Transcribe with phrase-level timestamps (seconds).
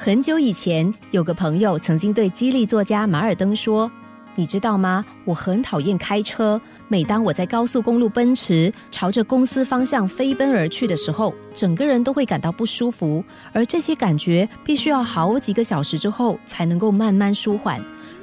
[0.00, 3.90] 很久以前，有个朋友曾经对激励作家马尔登说
[4.36, 5.04] ：“你知道吗？
[5.24, 6.58] 我很讨厌开车。
[6.86, 13.24] 每当我在高速公路奔驰，朝着公司方向飞奔而去的时候，整个人都会感到不舒服。
[13.52, 17.82] 而这些感觉必须要好几个小时之后才能够慢慢舒缓。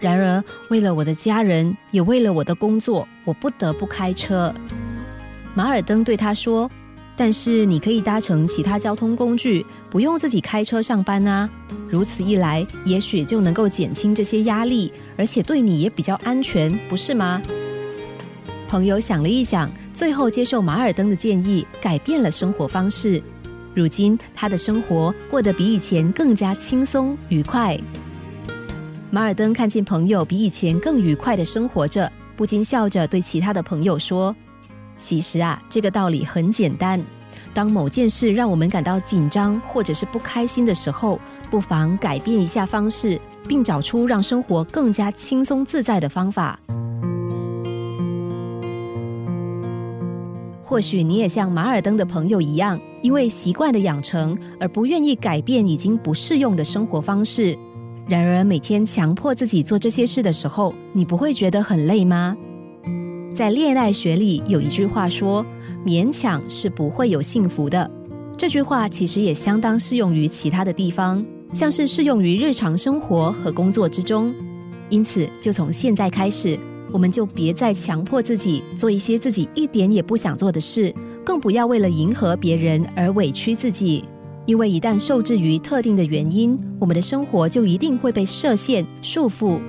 [0.00, 4.54] 然而，为了我的家人，也为了我的工作，我不得不开车。”
[5.52, 6.70] 马尔登对他说。
[7.16, 11.48] 但是你可以搭乘其他交通工具，不用自己开车上班啊。
[11.88, 17.40] 如此一来，也许就能够减轻这些压力，而且对你也比较安全，不是吗？
[18.68, 23.22] 朋友想了一想，最后接受马尔登的建议，改变了生活方式。
[23.72, 27.78] 如今他的生活过得比以前更加轻松愉快。
[29.10, 34.34] 马尔登看见朋友比以前更愉快的生活着，不禁笑着对其他的朋友说。
[34.96, 37.02] 其实啊，这个道理很简单。
[37.52, 41.18] 当某件事让我们感到紧张或者是不开心的时候，
[41.50, 46.58] 不妨改变一下方式，并找出让生活更加轻松自在的方法。
[50.62, 57.56] 或许你也像马尔登的朋友一样，因为习惯的养成而不愿意改变已经不适用的生活方式。
[58.08, 62.36] 然而，每天强迫自己做这些事的时候，你不会觉得很累吗？
[63.36, 65.44] 在恋爱学里有一句话说
[65.84, 67.90] ：“勉强是不会有幸福的。”
[68.34, 71.22] 这句话其实也相当适用于其他的地方，
[71.52, 74.34] 像是适用于日常生活和工作之中。
[74.88, 76.58] 因此，就从现在开始，
[76.90, 80.90] 我们就别再强迫自己做一些自己一点也不想做的事，
[81.22, 84.02] 更不要为了迎合别人而委屈自己。
[84.46, 89.60] 因为一旦受制于特定的原因，我们的生活就一定会被设限束缚。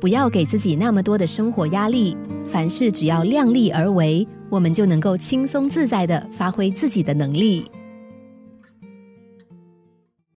[0.00, 2.16] 不要给自己那么多的生活压力。
[2.48, 7.70] 凡事只要量力而为，我们就能够轻松自在的发挥自己的能力。